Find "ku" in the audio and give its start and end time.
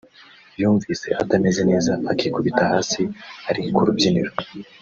3.75-3.81